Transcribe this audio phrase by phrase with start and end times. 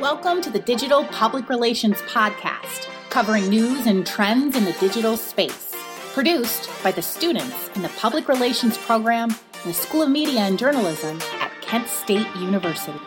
[0.00, 5.72] Welcome to the Digital Public Relations Podcast, covering news and trends in the digital space.
[6.12, 10.58] Produced by the students in the Public Relations program in the School of Media and
[10.58, 12.98] Journalism at Kent State University.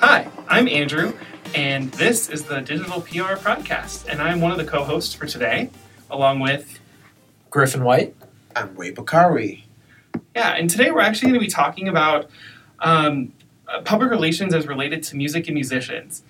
[0.00, 1.12] Hi, I'm Andrew,
[1.54, 5.26] and this is the Digital PR Podcast, and I'm one of the co hosts for
[5.26, 5.68] today,
[6.10, 6.80] along with
[7.50, 8.16] Griffin White.
[8.56, 9.66] I'm Ray Bakari.
[10.34, 12.30] Yeah, and today we're actually going to be talking about
[12.78, 13.32] um,
[13.70, 16.22] uh, public relations as related to music and musicians.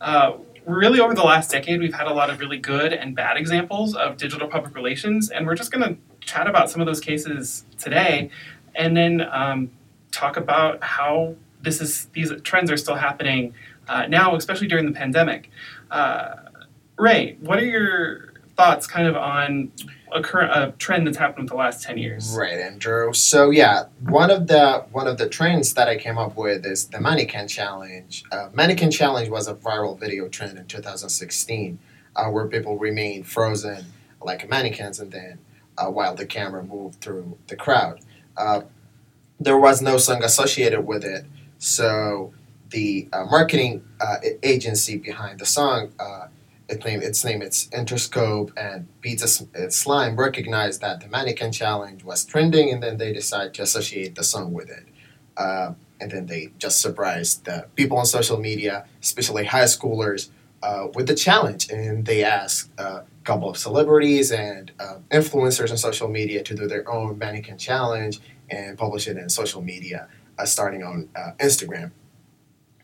[0.00, 0.32] Uh,
[0.66, 3.94] really, over the last decade, we've had a lot of really good and bad examples
[3.94, 7.64] of digital public relations, and we're just going to chat about some of those cases
[7.78, 8.30] today,
[8.74, 9.70] and then um,
[10.10, 13.54] talk about how this is these trends are still happening
[13.88, 15.50] uh, now, especially during the pandemic.
[15.90, 16.36] Uh,
[16.96, 19.72] Ray, what are your thoughts, kind of, on
[20.12, 22.34] a current a trend that's happened with the last 10 years.
[22.36, 23.12] Right andrew.
[23.12, 26.86] So yeah one of the one of the trends that i came up with is
[26.86, 28.24] the mannequin challenge.
[28.32, 31.78] Uh, mannequin challenge was a viral video trend in 2016
[32.16, 33.86] uh, where people remained frozen
[34.22, 35.38] like mannequins and then
[35.78, 38.00] uh, while the camera moved through the crowd.
[38.36, 38.62] Uh,
[39.38, 41.24] there was no song associated with it.
[41.58, 42.32] So
[42.70, 45.92] the uh, marketing uh, agency behind the song
[46.70, 49.26] its name, its name, its Interscope and Pizza
[49.70, 54.22] Slime recognized that the Mannequin Challenge was trending, and then they decided to associate the
[54.22, 54.86] song with it.
[55.36, 60.30] Uh, and then they just surprised the people on social media, especially high schoolers,
[60.62, 61.70] uh, with the challenge.
[61.70, 66.66] And they asked a couple of celebrities and uh, influencers on social media to do
[66.66, 71.90] their own Mannequin Challenge and publish it in social media, uh, starting on uh, Instagram.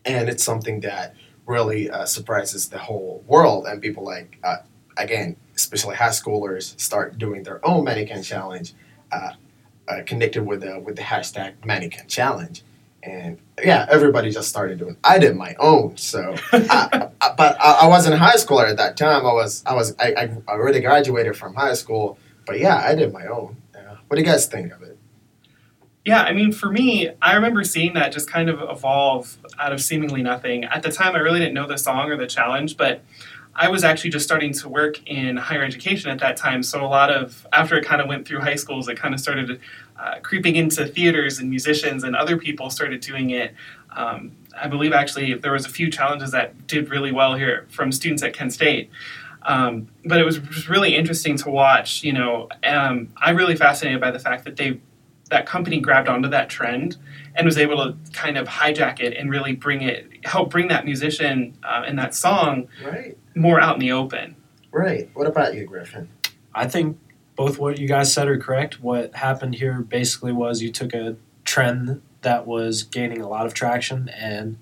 [0.05, 1.15] And it's something that
[1.47, 4.57] really uh, surprises the whole world, and people like uh,
[4.97, 8.73] again, especially high schoolers, start doing their own mannequin challenge,
[9.11, 9.31] uh,
[9.87, 12.63] uh connected with the with the hashtag mannequin challenge,
[13.01, 14.97] and yeah, everybody just started doing.
[15.03, 18.77] I did my own, so I, I, but I, I, wasn't a high schooler at
[18.77, 19.25] that time.
[19.25, 20.13] I was I was I,
[20.47, 23.57] I already graduated from high school, but yeah, I did my own.
[24.07, 24.96] what do you guys think of it?
[26.07, 29.81] Yeah, I mean, for me, I remember seeing that just kind of evolve out of
[29.81, 30.63] seemingly nothing.
[30.63, 33.01] At the time, I really didn't know the song or the challenge, but
[33.53, 36.63] I was actually just starting to work in higher education at that time.
[36.63, 39.19] So a lot of after it kind of went through high schools, it kind of
[39.19, 39.59] started
[39.99, 43.53] uh, creeping into theaters and musicians, and other people started doing it.
[43.93, 47.91] Um, I believe actually there was a few challenges that did really well here from
[47.91, 48.89] students at Kent State.
[49.41, 52.01] Um, but it was really interesting to watch.
[52.01, 54.79] You know, um, I'm really fascinated by the fact that they
[55.29, 56.97] that company grabbed onto that trend
[57.35, 60.85] and was able to kind of hijack it and really bring it help bring that
[60.85, 63.17] musician uh, and that song right.
[63.35, 64.35] more out in the open.
[64.71, 65.09] Right.
[65.13, 66.09] What about you griffin?
[66.53, 66.97] I think
[67.35, 68.81] both what you guys said are correct.
[68.81, 71.15] What happened here basically was you took a
[71.45, 74.57] trend that was gaining a lot of traction and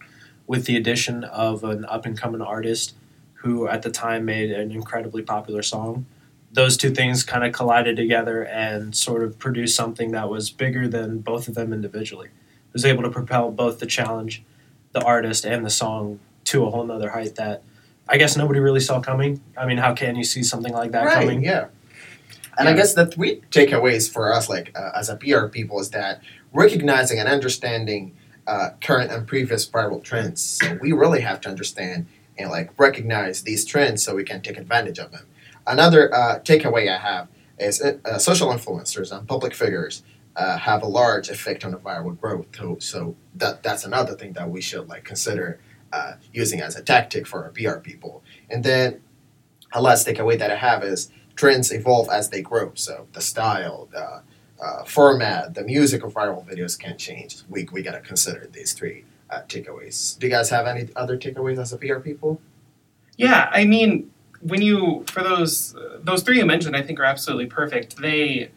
[0.46, 2.94] with the addition of an up and coming artist
[3.36, 6.06] who at the time made an incredibly popular song
[6.56, 10.88] those two things kind of collided together and sort of produced something that was bigger
[10.88, 12.28] than both of them individually.
[12.28, 14.42] It was able to propel both the challenge,
[14.94, 17.62] the artist, and the song to a whole nother height that
[18.08, 19.42] I guess nobody really saw coming.
[19.58, 21.44] I mean, how can you see something like that right, coming?
[21.44, 21.68] Yeah.
[22.58, 22.72] And yeah.
[22.72, 26.22] I guess the three takeaways for us, like uh, as a PR people, is that
[26.54, 28.16] recognizing and understanding
[28.48, 30.42] uh, current and previous viral trends.
[30.42, 32.06] So we really have to understand
[32.38, 35.26] and like recognize these trends so we can take advantage of them.
[35.68, 37.28] Another uh, takeaway I have
[37.60, 40.04] is uh, uh, social influencers and public figures
[40.36, 42.48] uh, have a large effect on the viral growth.
[42.56, 45.60] So, so that that's another thing that we should like consider
[45.92, 48.24] uh, using as a tactic for our PR people.
[48.50, 49.02] And then
[49.72, 52.72] a last takeaway that I have is trends evolve as they grow.
[52.76, 54.22] So the style, the
[54.62, 57.38] uh, format, the music of viral videos can change.
[57.50, 59.06] We we gotta consider these three
[59.50, 60.18] takeaways.
[60.18, 62.40] Do you guys have any other takeaways as a PR people?
[63.18, 64.12] Yeah, I mean,
[64.48, 67.98] when you for those those three you mentioned, I think are absolutely perfect.
[67.98, 68.52] They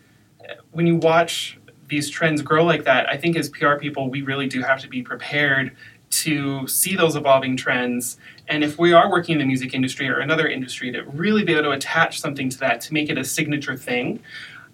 [0.71, 1.59] when you watch
[1.89, 4.89] these trends grow like that, I think as PR people, we really do have to
[4.89, 5.75] be prepared
[6.11, 8.19] to see those evolving trends.
[8.49, 11.53] And if we are working in the music industry or another industry, to really be
[11.53, 14.21] able to attach something to that to make it a signature thing.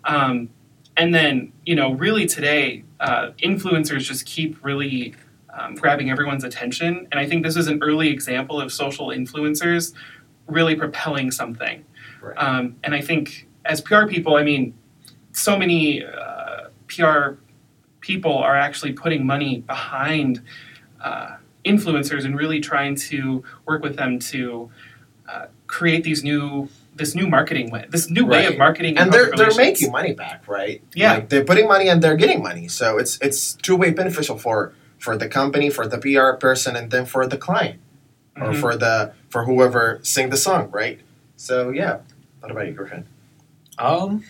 [0.05, 0.49] Um,
[0.97, 5.15] and then, you know, really today, uh, influencers just keep really
[5.53, 7.09] um, grabbing everyone's attention.
[7.11, 9.93] And I think this is an early example of social influencers
[10.47, 11.85] really propelling something.
[12.21, 12.37] Right.
[12.37, 14.75] Um, and I think as PR people, I mean,
[15.33, 17.35] so many uh, PR
[18.01, 20.43] people are actually putting money behind
[21.03, 24.71] uh, influencers and really trying to work with them to
[25.29, 28.31] uh, create these new this new marketing way, this new right.
[28.31, 30.81] way of marketing, and, and they're they're making money back, right?
[30.95, 34.39] Yeah, like they're putting money and they're getting money, so it's it's two way beneficial
[34.39, 37.81] for for the company, for the PR person, and then for the client
[38.41, 38.61] or Mhm.
[38.61, 41.01] for the for whoever sing the song, right?
[41.37, 41.99] So yeah.
[42.41, 43.07] What about you, Griffin?
[43.79, 44.23] Um,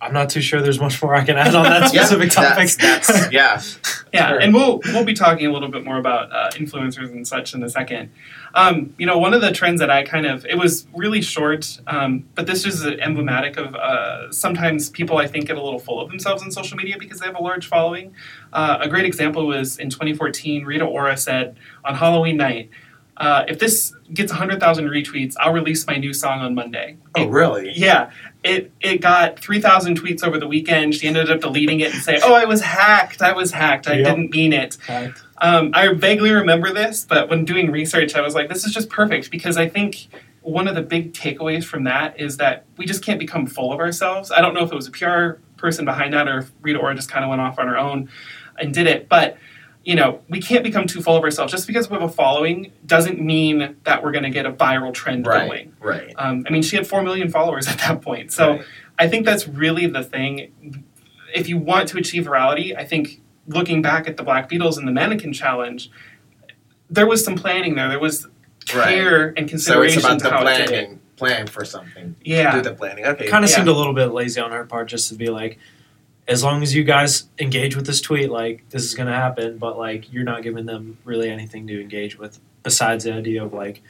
[0.00, 0.60] I'm not too sure.
[0.62, 2.70] There's much more I can add on that Yeah, specific topic.
[2.70, 3.60] That's, that's yeah.
[4.14, 4.38] Yeah, Sure.
[4.40, 7.62] and we'll we'll be talking a little bit more about uh, influencers and such in
[7.64, 8.10] a second.
[8.54, 11.80] Um, you know, one of the trends that I kind of it was really short,
[11.88, 16.00] um, but this is emblematic of uh, sometimes people I think get a little full
[16.00, 18.14] of themselves on social media because they have a large following.
[18.52, 22.70] Uh, a great example was in 2014, Rita Ora said on Halloween night.
[23.16, 26.96] Uh, if this gets 100,000 retweets, I'll release my new song on Monday.
[27.16, 27.70] Oh really?
[27.74, 28.10] Yeah,
[28.42, 30.94] it it got three thousand tweets over the weekend.
[30.96, 33.22] She ended up deleting it and saying, "Oh, I was hacked.
[33.22, 33.86] I was hacked.
[33.88, 34.04] I Yep.
[34.04, 35.22] didn't mean it." Fact.
[35.38, 38.88] Um, I vaguely remember this, but when doing research, I was like, "This is just
[38.90, 40.08] perfect," because I think
[40.42, 43.78] one of the big takeaways from that is that we just can't become full of
[43.78, 44.32] ourselves.
[44.32, 46.94] I don't know if it was a PR person behind that or if Rita Ora
[46.96, 48.08] just kind of went off on her own
[48.58, 49.38] and did it, but
[49.84, 51.52] you know, we can't become too full of ourselves.
[51.52, 54.92] Just because we have a following doesn't mean that we're going to get a viral
[54.94, 55.46] trend Right.
[55.48, 55.72] going.
[55.80, 56.14] Right.
[56.16, 58.32] Um, I mean, she had four million followers at that point.
[58.32, 58.64] So Right.
[58.98, 60.84] I think that's really the thing.
[61.34, 64.88] If you want to achieve virality, I think looking back at the Black Beatles and
[64.88, 65.90] the Mannequin Challenge,
[66.88, 67.88] there was some planning there.
[67.88, 68.26] There was
[68.66, 70.00] care and consideration.
[70.00, 70.68] So it's about to the how it did it.
[70.68, 71.00] planning.
[71.16, 72.16] Plan for something.
[72.24, 72.52] Yeah.
[72.56, 73.04] Do the planning.
[73.06, 73.26] Okay.
[73.28, 73.56] Kind of Yeah.
[73.56, 75.58] seemed a little bit lazy on her part, just to be like,
[76.26, 79.58] as long as you guys engage with this tweet, like this is gonna happen.
[79.58, 83.52] But like, you're not giving them really anything to engage with besides the idea of
[83.52, 83.82] like,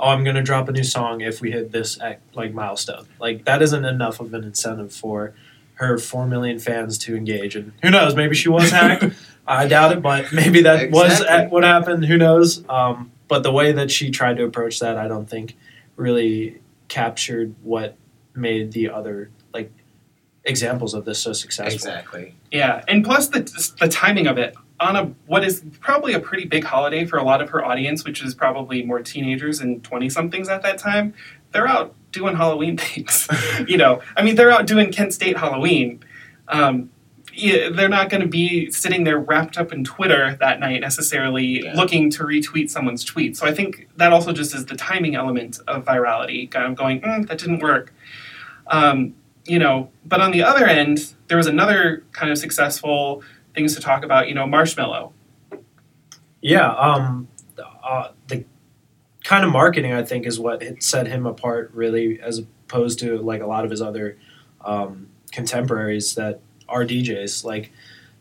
[0.00, 1.98] oh, I'm gonna drop a new song if we hit this
[2.34, 3.06] like milestone.
[3.20, 5.34] Like that isn't enough of an incentive for
[5.74, 7.56] her four million fans to engage.
[7.56, 8.14] And who knows?
[8.14, 9.04] Maybe she was hacked.
[9.46, 11.28] I doubt it, but maybe that was Exactly.
[11.46, 12.04] at what happened.
[12.04, 12.64] Who knows?
[12.68, 15.56] Um, but the way that she tried to approach that, I don't think
[15.96, 17.96] really captured what
[18.34, 19.30] made the other
[20.44, 21.74] examples of this so successful.
[21.74, 22.34] Exactly.
[22.50, 23.40] Yeah, and plus the
[23.80, 27.22] the timing of it on a what is probably a pretty big holiday for a
[27.22, 31.14] lot of her audience, which is probably more teenagers and twenty somethings at that time.
[31.52, 33.28] They're out doing Halloween things.
[33.68, 36.02] you know, I mean, they're out doing Kent State Halloween.
[36.48, 36.90] Um,
[37.34, 41.62] yeah, they're not going to be sitting there wrapped up in Twitter that night necessarily
[41.64, 41.72] Yeah.
[41.74, 43.38] looking to retweet someone's tweet.
[43.38, 47.00] So I think that also just is the timing element of virality, kind of going,
[47.00, 47.94] mm, that didn't work.
[48.66, 53.22] Um, you know, but on the other end, there was another kind of successful
[53.54, 54.28] things to talk about.
[54.28, 55.12] You know, Marshmello.
[56.40, 57.28] Yeah, um,
[57.84, 58.44] uh, the
[59.24, 63.40] kind of marketing I think is what set him apart, really, as opposed to like
[63.40, 64.16] a lot of his other
[64.64, 67.44] um, contemporaries that are DJs.
[67.44, 67.70] Like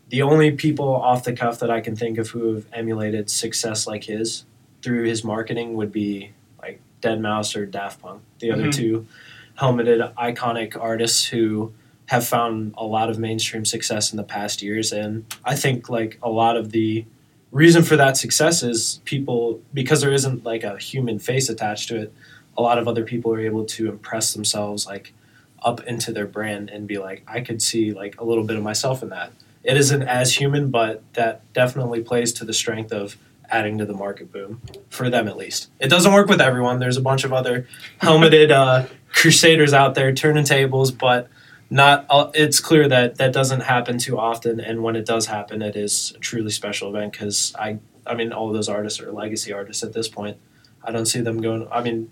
[0.10, 3.88] the only people off the cuff that I can think of who have emulated success
[3.88, 4.46] like his
[4.84, 6.32] through his marketing would be
[6.62, 8.74] like Deadmau5 or Daft Punk, the other Mhm.
[8.74, 9.08] two
[9.56, 11.74] helmeted iconic artists who
[12.07, 14.92] have found a lot of mainstream success in the past years.
[14.92, 17.06] And I think like a lot of the
[17.51, 22.01] reason for that success is people because there isn't like a human face attached to
[22.01, 22.13] it
[22.57, 25.13] a lot of other people are able to impress themselves like
[25.62, 28.63] up into their brand and be like i could see like a little bit of
[28.63, 29.31] myself in that.
[29.63, 33.18] It isn't as human but that definitely plays to the strength of
[33.51, 35.69] adding to the market boom for them at least.
[35.80, 36.80] It doesn't work with everyone.
[36.80, 37.68] There's a bunch of other
[38.00, 41.27] helmeted uh, crusaders out there turning tables but
[41.69, 45.62] not uh, it's clear that that doesn't happen too often and when it does happen
[45.62, 47.77] it is a truly special event because i
[48.08, 50.38] i mean all of those artists are legacy artists at this point.
[50.84, 52.10] I don't see them going i mean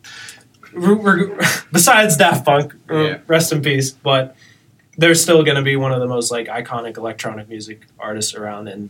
[0.73, 1.39] we're, we're,
[1.71, 3.17] besides daft punk uh, Yeah.
[3.27, 4.35] rest in peace but
[4.97, 8.67] they're still going to be one of the most like iconic electronic music artists around
[8.67, 8.89] and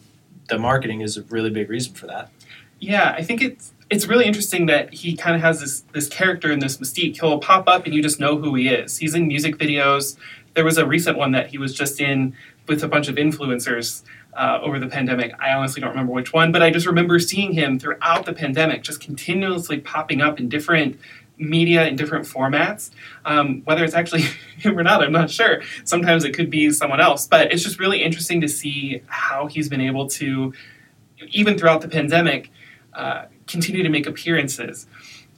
[0.49, 2.31] the marketing is a really big reason for that
[2.79, 6.51] Yeah, I think it's it's really interesting that he kind of has this this character
[6.51, 7.19] and this mystique.
[7.19, 8.97] He'll pop up and you just know who he is.
[8.97, 10.17] He's in music videos.
[10.53, 12.35] There was a recent one that he was just in
[12.67, 14.03] with a bunch of influencers
[14.35, 15.33] uh, over the pandemic.
[15.39, 18.83] I honestly don't remember which one, but I just remember seeing him throughout the pandemic,
[18.83, 20.99] just continuously popping up in different
[21.39, 22.91] media in different formats.
[23.25, 24.21] Um, whether it's actually
[24.57, 25.61] him or not, I'm not sure.
[25.83, 29.69] Sometimes it could be someone else, but it's just really interesting to see how he's
[29.69, 30.53] been able to,
[31.29, 32.51] even throughout the pandemic,
[32.93, 34.87] uh, continue to make appearances.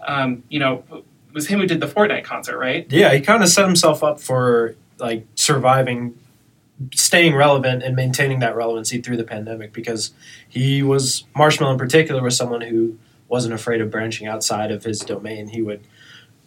[0.05, 1.03] Um, you know, it
[1.34, 2.86] was him who did the Fortnite concert, right?
[2.91, 6.17] yeah he kind of set himself up for like surviving
[6.93, 10.13] staying relevant and maintaining that relevancy through the pandemic because
[10.48, 15.00] he was marshmello in particular was someone who wasn't afraid of branching outside of his
[15.00, 15.81] domain he would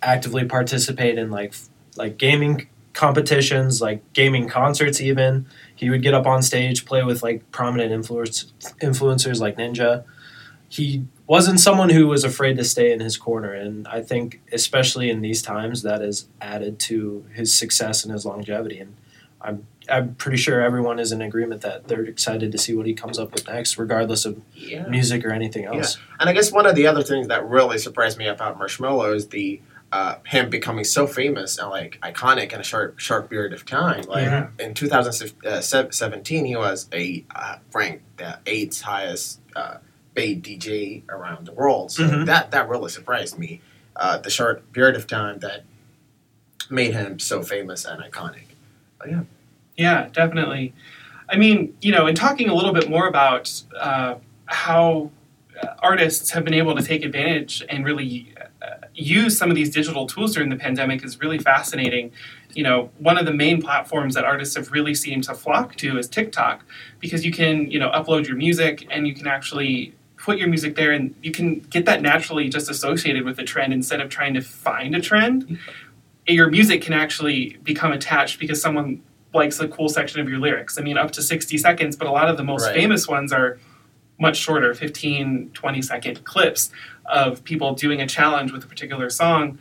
[0.02, 1.54] actively participate in like
[1.96, 7.22] like gaming competitions like gaming concerts even he would get up on stage play with
[7.22, 10.04] like prominent influence, influencers like ninja
[10.76, 15.08] he wasn't someone who was afraid to stay in his corner and i think especially
[15.10, 18.94] in these times that has added to his success and his longevity and
[19.40, 22.94] i'm I'm pretty sure everyone is in agreement that they're excited to see what he
[22.94, 24.86] comes up with next, regardless of Yeah.
[24.88, 25.98] music or anything else.
[26.18, 29.28] And I guess one of the other things that really surprised me about Marshmello is
[29.28, 29.60] the
[29.92, 34.04] uh, him becoming so famous and like iconic in a short short period of time.
[34.08, 34.48] Like Yeah.
[34.58, 39.76] in 2017, he was a uh, ranked the eighth highest uh,
[40.14, 41.90] paid DJ around the world.
[41.92, 42.26] So Mhm.
[42.26, 43.60] that that really surprised me.
[43.96, 45.64] Uh, the short period of time that
[46.70, 48.46] made him so famous and iconic.
[49.06, 49.22] Yeah,
[49.76, 50.72] yeah, definitely.
[51.28, 54.16] I mean, you know, in talking a little bit more about uh,
[54.46, 55.10] how
[55.62, 59.70] uh, artists have been able to take advantage and really uh, use some of these
[59.70, 62.10] digital tools during the pandemic is really fascinating.
[62.54, 65.98] You know, one of the main platforms that artists have really seemed to flock to
[65.98, 66.64] is TikTok
[67.00, 69.94] because you can, you know, upload your music and you can actually
[70.24, 73.74] put your music there and you can get that naturally just associated with the trend
[73.74, 75.58] instead of trying to find a trend.
[76.26, 79.02] Your music can actually become attached because someone
[79.34, 80.78] likes a cool section of your lyrics.
[80.78, 82.74] I mean, up to 60 seconds, but a lot of the most Right.
[82.74, 83.58] famous ones are
[84.18, 86.70] much shorter 15, 20 second clips
[87.04, 89.58] of people doing a challenge with a particular song.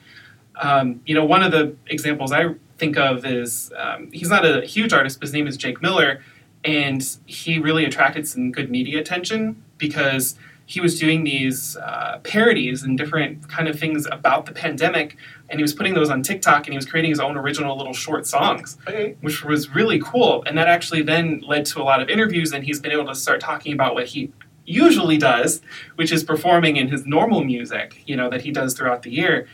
[0.62, 4.62] Um, you know, one of the examples I think of is um, he's not a
[4.66, 6.24] huge artist, but his name is Jake Miller,
[6.64, 12.84] and he really attracted some good media attention because he was doing these uh, parodies
[12.84, 15.18] and different kind of things about the pandemic,
[15.50, 17.94] and he was putting those on TikTok, and he was creating his own original little
[17.94, 19.16] short songs Okay.
[19.22, 20.44] which was really cool.
[20.48, 23.16] And that actually then led to a lot of interviews, and he's been able to
[23.16, 24.32] start talking about what he
[24.66, 25.62] usually does,
[25.96, 29.48] which is performing in his normal music, you know, that he does throughout the year.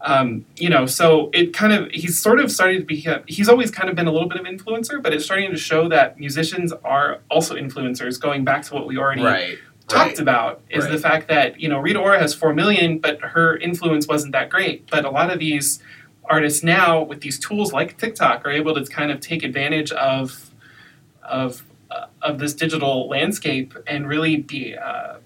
[0.00, 3.70] Um, you know, so it kind of he's sort of started to be he's always
[3.72, 6.72] kind of been a little bit of influencer, but it's starting to show that musicians
[6.84, 8.18] are also influencers.
[8.20, 9.58] Going back to what we already Right.
[9.88, 10.18] Talked right.
[10.20, 14.06] about is the fact that you know Rita Ora has four million, but her influence
[14.06, 14.88] wasn't that great.
[14.90, 15.80] But a lot of these
[16.26, 20.50] artists now with these tools like TikTok are able to kind of take advantage of
[21.22, 25.16] of uh, of this digital landscape and really be uh,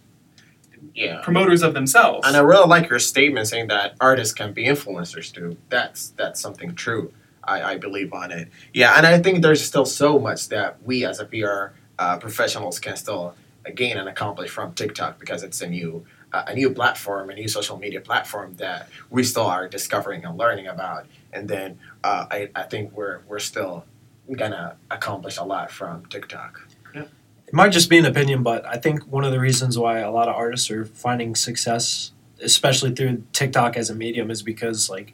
[0.95, 1.21] Yeah.
[1.23, 2.27] promoters of themselves.
[2.27, 5.57] And I really like your statement saying that artists can be influencers too.
[5.69, 7.13] That's that's something true.
[7.45, 8.49] I, I believe on it.
[8.73, 12.79] Yeah, and I think there's still so much that we as a PR uh, professionals
[12.79, 13.35] can still
[13.71, 17.49] gain and accomplish from TikTok because it's a new uh, a new platform, a new
[17.49, 21.07] social media platform that we still are discovering and learning about.
[21.33, 23.85] And then uh, I, I think we're we're still
[24.31, 26.69] gonna accomplish a lot from TikTok.
[27.53, 30.11] It might just be an opinion, but I think one of the reasons why a
[30.11, 35.13] lot of artists are finding success, especially through TikTok as a medium, is because like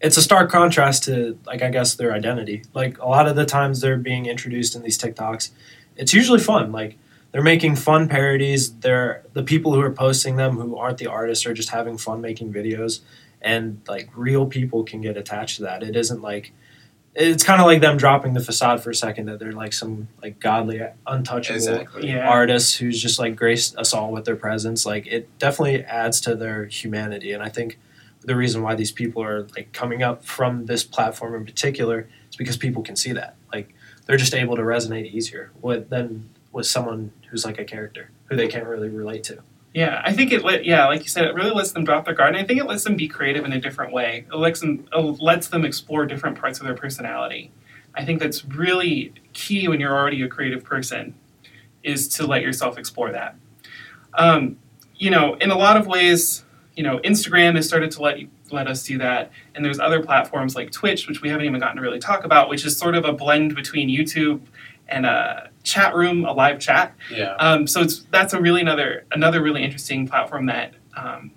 [0.00, 2.62] it's a stark contrast to like I guess their identity.
[2.74, 5.50] Like a lot of the times they're being introduced in these TikToks,
[5.96, 6.72] it's usually fun.
[6.72, 6.98] Like
[7.32, 8.72] they're making fun parodies.
[8.78, 12.20] They're the people who are posting them who aren't the artists are just having fun
[12.20, 13.00] making videos,
[13.42, 15.82] and like real people can get attached to that.
[15.82, 16.52] It isn't like
[17.14, 20.06] it's kind of like them dropping the facade for a second that they're like some
[20.22, 22.08] like godly untouchable Exactly.
[22.10, 26.20] yeah, artists who's just like graced us all with their presence like it definitely adds
[26.20, 27.78] to their humanity and i think
[28.20, 32.36] the reason why these people are like coming up from this platform in particular is
[32.36, 33.74] because people can see that like
[34.06, 38.36] they're just able to resonate easier with than with someone who's like a character who
[38.36, 39.38] they can't really relate to
[39.74, 42.14] Yeah, I think it let yeah, like you said, it really lets them drop their
[42.14, 42.34] guard.
[42.34, 44.26] And I think it lets them be creative in a different way.
[44.32, 47.52] It lets them it lets them explore different parts of their personality.
[47.94, 51.14] I think that's really key when you're already a creative person,
[51.82, 53.36] is to let yourself explore that.
[54.14, 54.58] Um,
[54.96, 56.44] you know, in a lot of ways,
[56.76, 60.02] you know, Instagram has started to let you, let us do that, and there's other
[60.02, 62.94] platforms like Twitch, which we haven't even gotten to really talk about, which is sort
[62.94, 64.42] of a blend between YouTube
[64.88, 66.94] and a chat room, a live chat.
[67.12, 67.34] Yeah.
[67.34, 71.30] Um, so it's that's a really another another really interesting platform that um,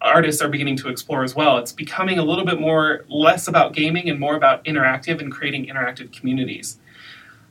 [0.00, 1.58] artists are beginning to explore as well.
[1.58, 5.66] It's becoming a little bit more less about gaming and more about interactive and creating
[5.66, 6.78] interactive communities.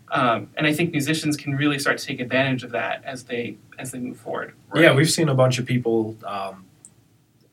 [0.10, 3.58] Um, and I think musicians can really start to take advantage of that as they
[3.78, 4.54] as they move forward.
[4.76, 6.66] yeah we've seen a bunch of people um,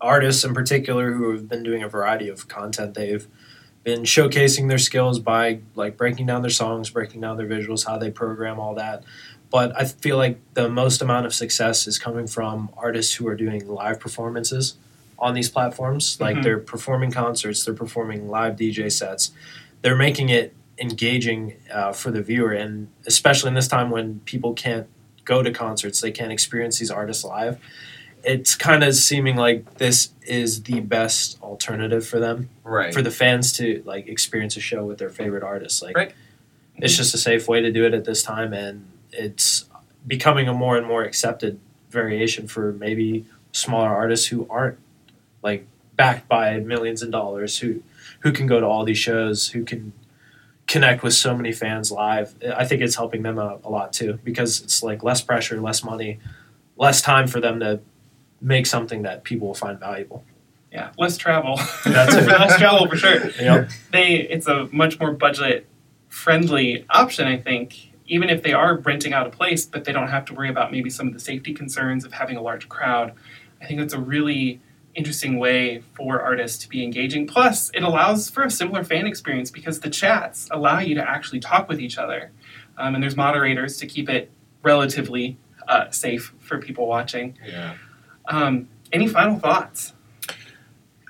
[0.01, 3.27] artists in particular who have been doing a variety of content they've
[3.85, 7.99] been showcasing their skills by like breaking down their songs breaking down their visuals how
[7.99, 9.05] they program all that.
[9.51, 13.37] But i feel like the most amount of success is coming from artists who are
[13.37, 14.77] doing live performances
[15.19, 16.19] on these platforms.
[16.21, 16.43] Like Mhm.
[16.43, 19.31] they're performing concerts they're performing live dj sets.
[19.83, 24.55] They're making it engaging uh, for the viewer and especially in this time when people
[24.55, 24.89] can't
[25.25, 27.59] go to concerts they can't experience these artists live
[28.27, 32.93] it's kind of seeming like this is the best alternative for them Right.
[32.95, 36.13] for the fans to like experience a show with their favorite artists like Right.
[36.77, 39.67] it's just a safe way to do it at this time and it's
[40.07, 41.59] becoming a more and more accepted
[41.91, 44.79] variation for maybe smaller artists who aren't
[45.43, 47.83] like backed by millions of dollars who
[48.21, 49.93] who can go to all these shows who can
[50.67, 52.35] connect with so many fans live.
[52.57, 55.85] I think it's helping them a, a lot too because it's like less pressure, less
[55.85, 56.19] money,
[56.79, 57.81] less time for them to
[58.45, 60.23] make something that people will find valuable.
[60.71, 61.57] Yeah, less travel.
[61.85, 62.27] That's it.
[62.27, 63.31] less travel for sure.
[63.41, 63.71] Yep.
[63.93, 65.67] They it's a much more budget
[66.09, 67.91] friendly option, I think.
[68.07, 70.71] Even if they are renting out a place, but they don't have to worry about
[70.71, 73.13] maybe some of the safety concerns of having a large crowd.
[73.63, 74.61] I think it's a really
[74.95, 77.27] interesting way for artists to be engaging.
[77.27, 81.41] Plus, it allows for a similar fan experience because the chats allow you to actually
[81.41, 82.31] talk with each other.
[82.77, 84.31] Um, and there's moderators to keep it
[84.63, 87.39] relatively uh, safe for people watching.
[87.47, 87.75] Yeah.
[88.27, 89.93] Um, any final thoughts?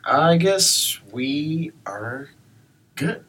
[0.04, 2.30] I guess we are
[2.96, 3.24] good.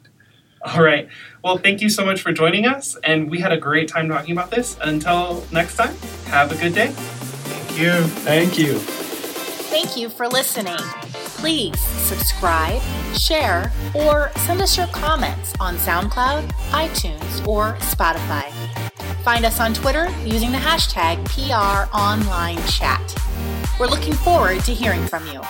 [0.62, 1.08] All right.
[1.44, 2.96] Well, thank you so much for joining us.
[3.04, 4.76] And we had a great time talking about this.
[4.82, 5.94] Until next time,
[6.26, 6.88] have a good day.
[6.88, 8.02] Thank you.
[8.02, 8.78] Thank you.
[9.68, 10.78] Thank you for listening.
[11.38, 12.82] Please subscribe,
[13.14, 18.50] share, or send us your comments on SoundCloud, iTunes, or Spotify.
[19.22, 23.25] Find us on Twitter using the hashtag PROnlineChat.
[23.78, 25.42] We're looking forward to hearing from you.